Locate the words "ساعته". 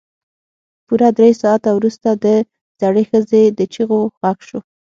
1.41-1.69